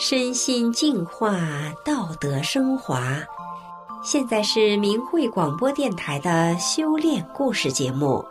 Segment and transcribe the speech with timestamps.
[0.00, 1.36] 身心净化，
[1.84, 3.18] 道德升华。
[4.00, 8.24] 现在是明慧广播电台的修炼故事节目。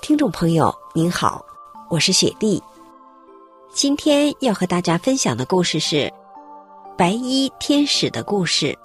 [0.00, 1.46] 听众朋友，您好，
[1.88, 2.60] 我是雪莉。
[3.70, 6.12] 今天要和大家分享的故事是
[6.96, 8.76] 白衣天使的故事。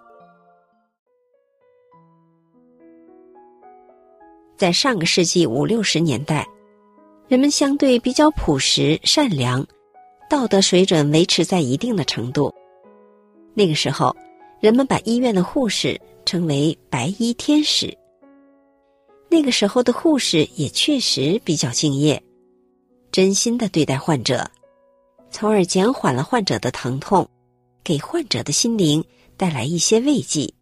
[4.55, 6.47] 在上个世纪五六十年代。
[7.27, 9.65] 人们相对比较朴实、善良，
[10.29, 12.53] 道德水准维持在一定的程度。
[13.53, 14.15] 那个时候，
[14.59, 17.97] 人们把医院的护士称为“白衣天使”。
[19.31, 22.21] 那个时候的护士也确实比较敬业，
[23.11, 24.45] 真心的对待患者，
[25.31, 27.27] 从而减缓了患者的疼痛，
[27.83, 29.03] 给患者的心灵
[29.37, 30.53] 带来一些慰藉。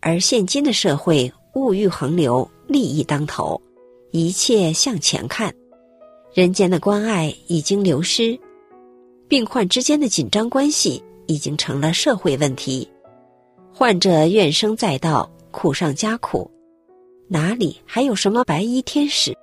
[0.00, 3.60] 而现今的社会，物欲横流，利益当头，
[4.10, 5.54] 一切向钱看。
[6.36, 8.38] 人间的关爱已经流失，
[9.26, 12.86] 病患之间的紧张关系已经成了社会问题，
[13.72, 16.50] 患者怨声载道，苦上加苦，
[17.26, 19.34] 哪里还有什么白衣天使？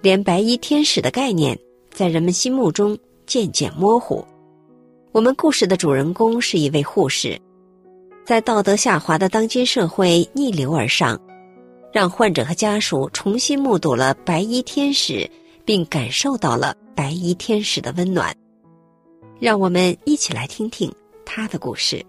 [0.00, 1.58] 连白衣天使的概念
[1.90, 4.24] 在人们心目中渐渐模糊。
[5.10, 7.36] 我们故事的主人公是一位护士，
[8.24, 11.20] 在道德下滑的当今社会逆流而上，
[11.92, 15.28] 让患者和家属重新目睹了白衣天使。
[15.68, 18.34] 并感受到了白衣天使的温暖，
[19.38, 20.90] 让我们一起来听听
[21.26, 22.02] 他的故事。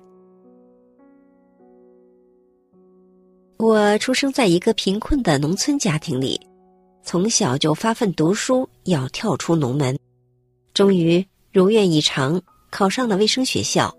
[3.57, 6.39] 我出生在一个贫困的农村家庭里，
[7.03, 9.99] 从小就发奋读书，要跳出农门，
[10.73, 11.21] 终于
[11.52, 13.93] 如愿以偿考上了卫生学校。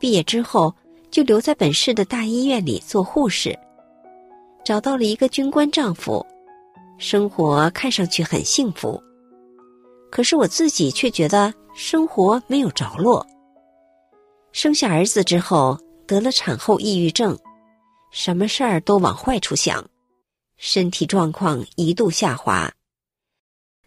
[0.00, 0.74] 毕业之后，
[1.08, 3.56] 就留在本市的大医院里做护士，
[4.64, 6.26] 找到了一个军官丈夫。
[6.98, 9.00] 生活看上去很幸福，
[10.10, 13.24] 可是我自己却觉得生活没有着落。
[14.52, 17.38] 生下儿子之后，得了产后抑郁症，
[18.10, 19.84] 什么事儿都往坏处想，
[20.56, 22.72] 身体状况一度下滑，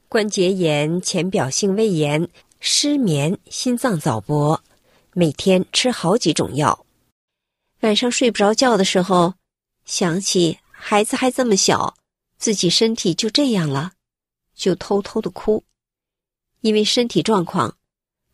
[0.07, 4.61] 关节炎、浅表性胃炎、失眠、心脏早搏，
[5.13, 6.85] 每天吃好几种药，
[7.81, 9.33] 晚上睡不着觉的时候，
[9.85, 11.95] 想起孩子还这么小。
[12.39, 13.91] 自己身体就这样了，
[14.55, 15.61] 就偷偷的哭，
[16.61, 17.75] 因为身体状况，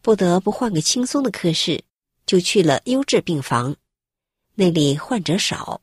[0.03, 1.83] 不得不换个轻松的科室，
[2.27, 3.75] 就去了优质病房，
[4.53, 5.81] 那里患者少。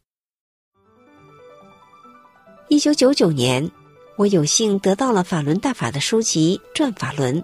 [2.69, 3.69] 一九九九年，
[4.17, 7.43] 我有幸得到了法轮大法的书籍《转法轮》，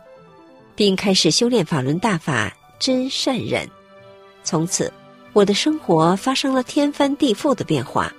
[0.77, 3.69] 并开始修炼法轮大法真善忍，
[4.45, 4.93] 从此
[5.33, 8.15] 我的生活发生了天翻地覆的变化，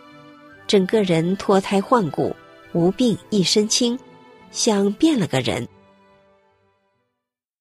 [0.67, 2.35] 整个人脱胎换骨。
[2.73, 3.97] 无病一身轻，
[4.51, 5.67] 像变了个人。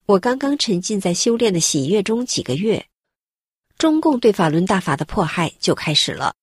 [0.05, 2.87] 我刚刚沉浸在修炼的喜悦中几个月，
[3.77, 6.35] 中共对法轮大法的迫害就开始了。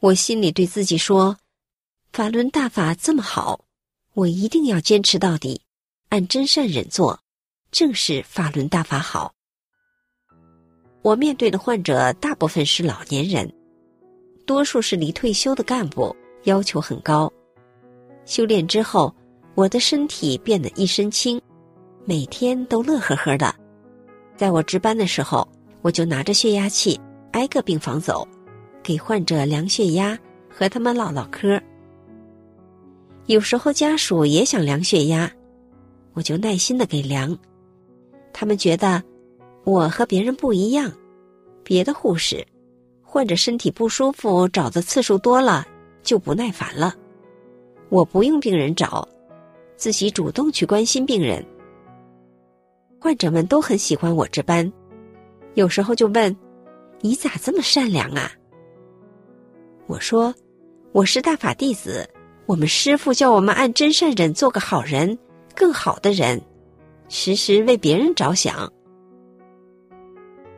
[0.00, 1.36] 我心里对自己说
[2.12, 3.64] ：“法轮大法这么好，
[4.14, 5.60] 我一定要坚持到底，
[6.08, 7.20] 按真善忍做，
[7.70, 9.34] 正是法轮大法好。”
[11.02, 13.50] 我面对的患者大部分是老年人，
[14.46, 17.30] 多数是离退休的干部，要求很高。
[18.30, 19.12] 修炼之后，
[19.56, 21.40] 我的身体变得一身轻，
[22.04, 23.52] 每天都乐呵呵的。
[24.36, 25.46] 在我值班的时候，
[25.82, 26.98] 我就拿着血压器
[27.32, 28.24] 挨个病房走，
[28.84, 30.16] 给患者量血压，
[30.48, 31.60] 和他们唠唠嗑。
[33.26, 35.28] 有时候家属也想量血压，
[36.12, 37.36] 我就耐心的给量。
[38.32, 39.02] 他们觉得
[39.64, 40.88] 我和别人不一样，
[41.64, 42.46] 别的护士
[43.02, 45.66] 患者身体不舒服找的次数多了，
[46.04, 46.94] 就不耐烦了。
[47.90, 49.06] 我不用病人找，
[49.76, 51.44] 自己主动去关心病人。
[53.00, 54.72] 患者们都很喜欢我值班，
[55.54, 56.34] 有时候就问
[57.02, 58.30] ：“你咋这么善良啊？”
[59.88, 60.32] 我说
[60.92, 62.08] ：“我是大法弟子，
[62.46, 65.18] 我们师傅叫我们按真善忍做个好人，
[65.56, 66.40] 更好的人，
[67.08, 68.72] 时时为别人着想。”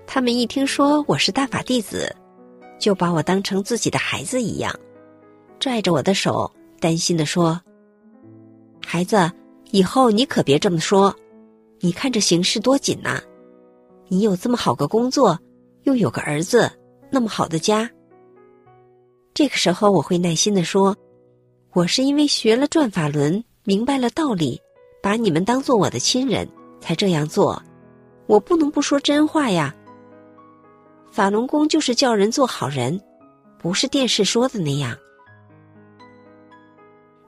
[0.06, 2.14] 他们一听说我是大法弟子，
[2.78, 4.70] 就把我当成自己的孩子一样，
[5.58, 6.52] 拽着我的手。
[6.82, 7.61] 担心地说
[8.84, 9.31] ：“孩子，
[9.70, 11.14] 以后你可别这么说。
[11.79, 13.23] 你看这形势多紧呐！
[14.08, 15.38] 你有这么好个工作，
[15.84, 16.69] 又有个儿子，
[17.08, 17.88] 那么好的家。”
[19.32, 20.96] 这个时候，我会耐心地说
[21.73, 24.61] ：“我是因为学了转法轮，明白了道理，
[25.00, 26.49] 把你们当做我的亲人，
[26.81, 27.62] 才这样做。
[28.26, 29.73] 我不能不说真话呀。
[31.12, 33.00] 法轮功就是叫人做好人，
[33.56, 34.99] 不是电视说的那样。”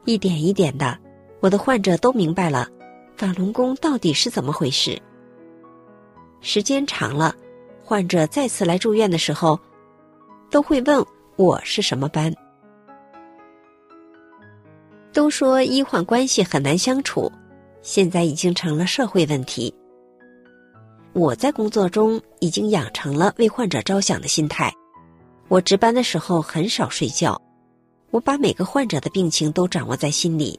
[0.04, 0.98] 一点一点的，
[1.40, 2.68] 我的患者都明白了，
[3.16, 5.00] 法轮功到底是怎么回事。
[6.40, 7.34] 时间长了，
[7.82, 9.58] 患者再次来住院的时候，
[10.50, 11.04] 都会问
[11.36, 12.34] 我是什么班。
[15.12, 17.30] 都说医患关系很难相处，
[17.80, 19.74] 现在已经成了社会问题。
[21.12, 24.72] 我在工作中已经养成了为患者着想的心态。
[25.48, 27.40] 我值班的时候很少睡觉，
[28.14, 30.56] 我把每个患者的病情都掌握在心里，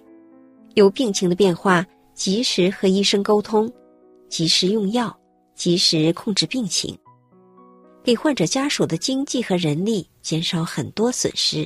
[0.73, 3.71] 有病情的变化，及时和医生沟通，
[4.27, 5.17] 及时用药，
[5.55, 6.99] 及时控制病情，
[8.03, 11.65] 给患者家属的经济和人力减少很多损失。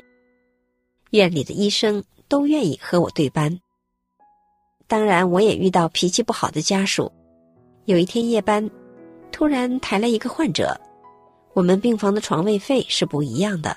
[1.09, 3.59] 院里的医生都愿意和我对班。
[4.85, 7.11] 当然，我也遇到脾气不好的家属。
[7.85, 8.69] 有一天夜班，
[9.31, 10.79] 突然抬来一个患者，
[11.55, 13.75] 我们病房的床位费是不一样的。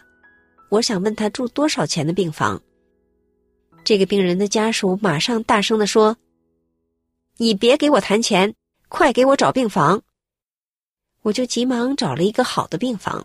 [0.73, 2.59] 我想问他住多少钱的病房。
[3.85, 6.17] 这个病人的家属马上大声地说
[7.37, 8.55] ：“你别给我谈钱，
[8.89, 10.01] 快给我找病房。”
[11.21, 13.23] 我就急忙找了一个好的病房，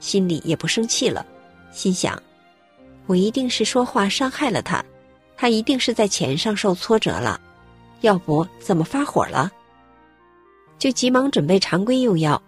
[0.00, 1.24] 心里也不生气了，
[1.72, 2.22] 心想：
[3.06, 4.84] 我一定是说话伤害了他，
[5.34, 7.40] 他一定是在钱上受挫折了，
[8.02, 9.50] 要不怎么发火了？
[10.78, 12.40] 就急忙准备常规用药，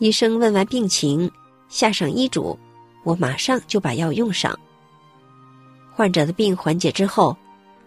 [0.00, 1.30] 医生问完病情，
[1.70, 2.58] 下上医嘱，
[3.04, 4.58] 我马上就把药用上。
[5.92, 7.36] 患者的病缓解之后，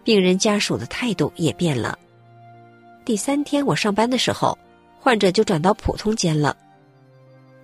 [0.04, 1.98] 病人家属的态度也变了。
[3.04, 4.56] 第三天我上班的时候，
[5.00, 6.56] 患者就转到普通间了。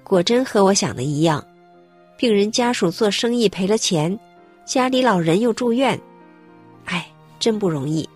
[0.05, 1.45] 果真和我想的一样，
[2.17, 4.19] 病人家属做生意赔了钱，
[4.65, 5.99] 家里老人又住院，
[6.85, 7.07] 哎，
[7.39, 8.09] 真不容易。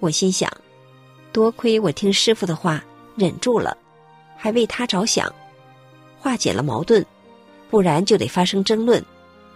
[0.00, 0.50] 我心想。
[1.32, 2.84] 多亏我听师傅的话，
[3.16, 3.74] 忍住了，
[4.36, 5.34] 还为他着想，
[6.20, 7.02] 化解了矛盾，
[7.72, 9.02] 不然就得发生争论，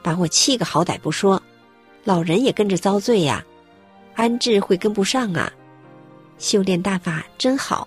[0.02, 1.40] 把我气个好歹不说，
[2.02, 3.44] 老人也跟着遭罪呀，
[4.14, 5.52] 安置会跟不上啊。
[6.38, 7.86] 修炼大法真好，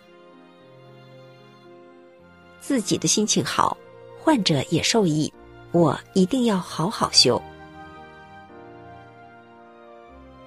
[2.62, 3.76] 自己的心情好，
[4.20, 5.34] 患者也受益，
[5.72, 7.42] 我一定要好好修。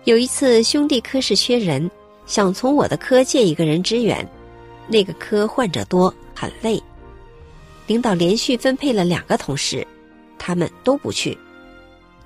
[0.05, 1.91] 有一次兄弟科室缺人。
[2.25, 4.27] 想从我的科借一个人支援，
[4.87, 6.81] 那个科患者多，很累。
[7.87, 9.87] 领导连续分配了两个同事，
[10.39, 11.37] 他们都不去。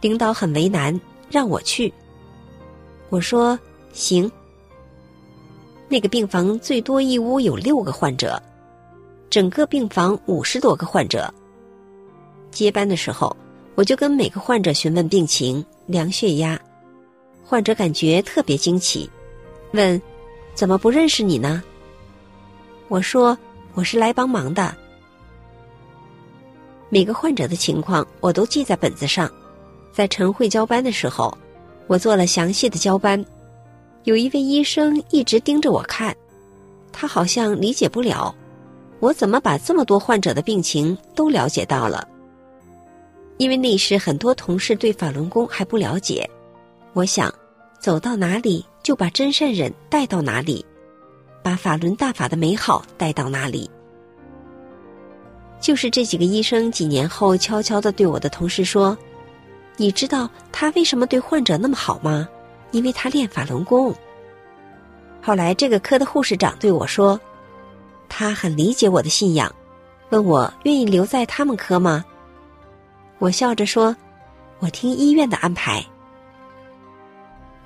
[0.01, 0.99] 领导很为难，
[1.31, 1.93] 让我去。
[3.09, 3.59] 我说
[3.93, 4.31] 行。
[5.89, 8.43] 那个病房最多一屋有六个患者，
[9.31, 11.33] 整个病房五十多个患者。
[12.51, 13.35] 接班的时候，
[13.75, 16.61] 我就跟每个患者询问病情、量血压，
[17.45, 19.09] 患者感觉特别惊奇。
[19.73, 20.01] 问，
[20.55, 21.63] 怎么不认识你呢？
[22.89, 23.37] 我说
[23.75, 24.77] 我是来帮忙的。
[26.89, 29.31] 每个患者的情况我都记在本子上，
[29.93, 31.37] 在晨会交班的时候，
[31.87, 33.25] 我做了详细的交班。
[34.05, 36.17] 有一位医生一直盯着我看，
[36.93, 38.35] 他好像理解不了，
[39.01, 42.07] 我怎么把这么多患者的病情都了解到了。
[43.39, 46.29] 因为那时很多同事对法轮功还不了解，
[46.93, 47.33] 我想
[47.81, 48.65] 走到哪里。
[48.87, 50.65] 就把真善忍带到哪里，
[51.43, 53.69] 把法轮大法的美好带到哪里。
[55.61, 58.97] 就是这几个医生几年后悄悄地对我的同事说
[59.77, 62.29] ：“你知道他为什么对患者那么好吗？
[62.71, 63.95] 因为他练法轮功。”
[65.23, 67.21] 后来这个科的护士长对我说
[68.09, 69.55] ：“他很理解我的信仰，
[70.11, 72.05] 问我愿意留在他们科吗？”
[73.19, 73.97] 我笑着说
[74.61, 75.85] ：“我听医院的安排。”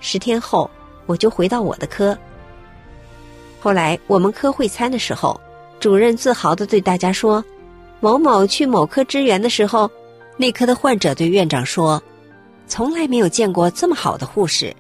[0.01, 0.71] 十天后。
[1.07, 2.17] 我就回到我的科。
[3.61, 5.41] 后来我们科会餐的时候，
[5.81, 7.45] 主任自豪的对大家说
[8.01, 9.91] ：“某某去某科支援的时候，
[10.37, 12.03] 那科的患者对院长说，
[12.67, 14.75] 从来没有见过这么好的护士，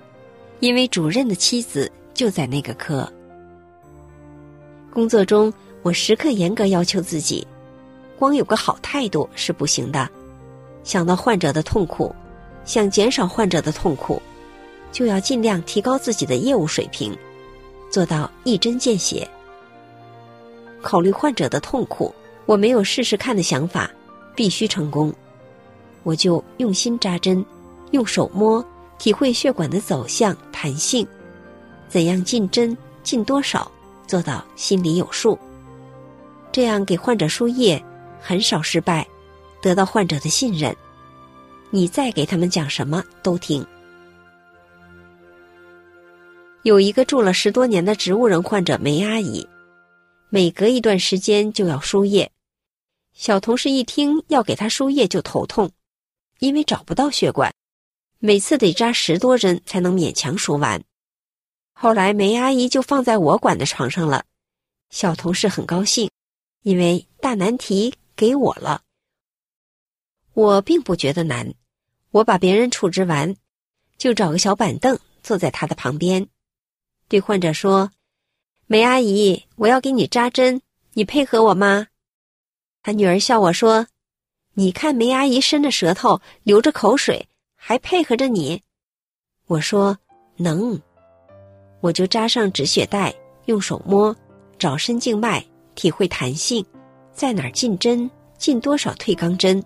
[0.60, 3.06] 因为主任的妻子就在那个科。”
[4.92, 7.46] 工作中，我时刻严格要求自己，
[8.18, 10.08] 光有个好态度是不行的。
[10.82, 12.14] 想到患者的痛苦，
[12.64, 14.20] 想减少患者的痛苦。
[14.92, 17.16] 就要尽量提高自己的业务水平，
[17.90, 19.28] 做到一针见血。
[20.82, 22.12] 考虑患者的痛苦，
[22.46, 23.90] 我没有试试看的想法，
[24.34, 25.12] 必须成功。
[26.02, 27.44] 我就用心扎针，
[27.90, 28.64] 用手摸，
[28.98, 31.06] 体会血管的走向、弹性，
[31.88, 33.70] 怎样进针、进多少，
[34.06, 35.38] 做到心里有数。
[36.50, 37.82] 这样给患者输液，
[38.20, 39.06] 很少失败，
[39.62, 40.74] 得到患者的信任。
[41.70, 43.64] 你再给他们讲什么都听。
[46.62, 49.46] 有一个住了十多年的植物人患者梅阿姨，
[50.32, 52.30] 每隔一段时间就要输液。
[53.12, 55.72] 小同事一听要给他输液就头痛，
[56.38, 57.52] 因为找不到血管，
[58.20, 60.82] 每次得扎十多针才能勉强输完。
[61.72, 64.24] 后来梅阿姨就放在我管的床上了，
[64.90, 66.08] 小同事很高兴，
[66.62, 68.82] 因为大难题给我了。
[70.32, 71.52] 我并不觉得难，
[72.12, 73.34] 我把别人处置完，
[73.98, 76.28] 就找个小板凳坐在他的旁边，
[77.08, 77.90] 对患者说
[78.72, 80.60] ：“梅阿姨，我要给你扎针，
[80.92, 81.88] 你配合我吗？”
[82.84, 83.88] 他女儿笑我说
[84.54, 88.62] ：“你看梅阿姨伸着舌头，流着口水，还配合着你。”
[89.48, 89.98] 我说
[90.38, 90.80] ：“能。”
[91.82, 93.12] 我就扎上止血带，
[93.46, 94.14] 用手摸，
[94.56, 96.64] 找深静脉，体会弹性，
[97.12, 98.08] 在哪儿进针，
[98.38, 99.60] 进多少退肛针。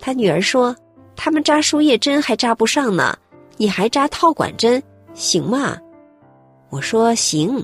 [0.00, 0.74] 他女儿说
[1.14, 3.16] ：“他们扎输液针还扎不上呢，
[3.56, 4.82] 你还扎套管针，
[5.14, 5.78] 行吗？”
[6.72, 7.62] 我说：“行。”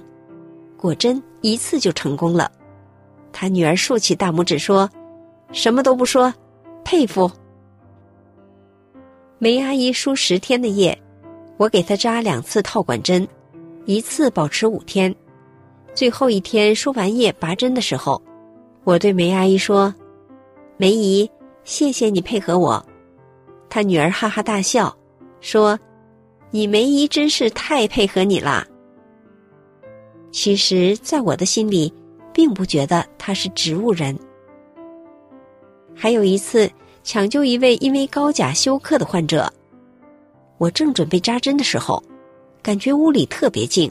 [0.76, 2.52] 果真一次就成功了。
[3.32, 4.88] 他女儿竖起大拇指说
[5.50, 6.32] ：“什么都不说，
[6.84, 7.30] 佩服。”
[9.40, 10.96] 梅阿姨输十天的液。
[11.56, 13.26] 我给她扎两次套管针，
[13.86, 15.12] 一次保持五天。
[15.94, 18.20] 最后一天输完液拔针的时候，
[18.84, 19.92] 我对梅阿姨说
[20.76, 21.28] ：“梅姨，
[21.64, 22.84] 谢谢你配合我。”
[23.70, 24.94] 她女儿哈哈大笑，
[25.40, 25.76] 说
[26.52, 28.66] ：“你梅姨真是太配合你了。”
[30.30, 31.92] 其实，在我的心里，
[32.32, 34.16] 并不觉得他是植物人。
[35.94, 36.70] 还有一次，
[37.02, 39.52] 抢救一位因为高钾休克的患者。
[40.58, 42.02] 我正准备扎针的时候，
[42.62, 43.90] 感觉屋里特别静，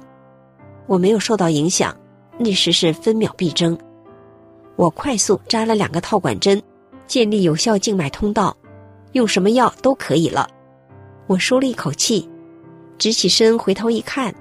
[0.85, 1.95] 我没有受到影响。
[2.39, 3.75] 那时是分秒必争，
[4.75, 6.61] 我快速扎了两个套管针，
[7.07, 8.55] 建立有效静脉通道，
[9.13, 10.47] 用什么药都可以了。
[11.25, 12.29] 我舒了一口气，
[12.99, 14.31] 直起身回头一看，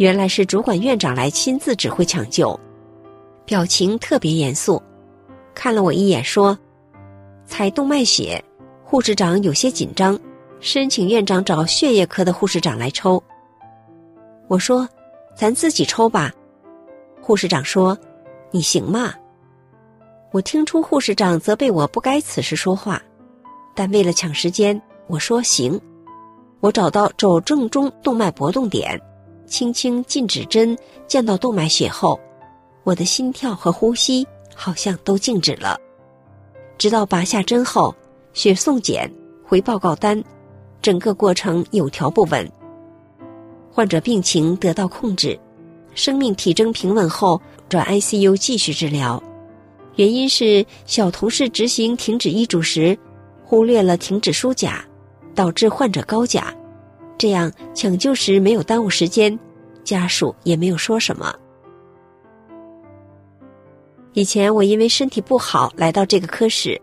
[0.00, 2.58] 原来是主管院长来亲自指挥抢救，
[3.44, 4.82] 表情特别严肃，
[5.54, 6.58] 看了我一眼说
[7.44, 8.42] ：“采动脉血。”
[8.82, 10.18] 护士长有些紧张。
[10.58, 13.22] 申请院长找血液科的护士长来抽。
[14.48, 14.88] 我说
[15.36, 16.32] ：“咱自己抽吧。”
[17.20, 17.96] 护士长说
[18.50, 19.12] ：“你行吗？”
[20.32, 23.02] 我听出护士长责备我不该此时说话，
[23.74, 25.78] 但为了抢时间，我说：“行。”
[26.60, 28.98] 我找到肘正中动脉搏动点，
[29.50, 30.78] 轻轻进指针，
[31.08, 32.18] 见到动脉血后，
[32.84, 35.76] 我的心跳和呼吸好像都静止了。
[36.78, 37.94] 直到拔下针后，
[38.32, 39.12] 血送检
[39.44, 40.22] 回报告单。
[40.80, 42.50] 整个过程有条不紊，
[43.70, 45.38] 患者病情得到控制，
[45.94, 47.38] 生命体征平稳后
[47.68, 49.22] 转 ICU 继续治疗。
[49.96, 52.98] 原因是小同事执行停止医嘱时
[53.44, 54.82] 忽略了停止输钾，
[55.34, 56.54] 导致患者高钾。
[57.20, 59.38] 这样抢救时没有耽误时间，
[59.84, 61.34] 家属也没有说什么。
[64.14, 66.80] 以前我因为身体不好来到这个科室。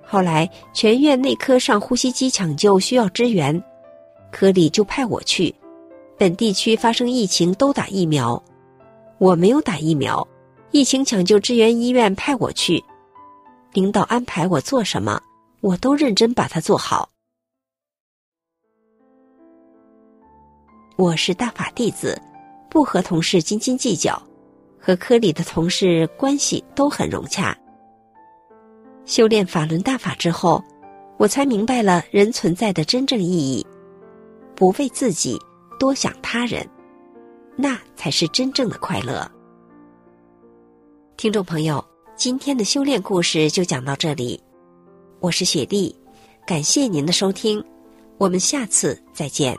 [0.00, 3.60] 后来全院内科上呼吸机抢救需要支援，
[4.30, 5.52] 科里就派我去。
[6.16, 8.40] 本地区发生疫情都打疫苗，
[9.18, 10.24] 我没有打疫苗。
[10.70, 12.80] 疫情抢救支援医院派我去，
[13.72, 15.20] 领导安排我做什么，
[15.60, 17.08] 我都认真把它做好。
[20.96, 22.20] 我是大法弟子，
[22.68, 24.20] 不和同事斤斤计较，
[24.78, 27.56] 和科里的同事关系都很融洽。
[29.06, 30.62] 修炼法轮大法之后，
[31.16, 33.66] 我才明白了人存在的真正意义：
[34.54, 35.38] 不为自己，
[35.78, 36.68] 多想他人，
[37.56, 39.28] 那才是真正的快乐。
[41.16, 41.82] 听众朋友，
[42.16, 44.40] 今天的修炼故事就讲到这里，
[45.20, 45.94] 我是雪莉，
[46.46, 47.64] 感谢您的收听，
[48.18, 49.56] 我们下次再见。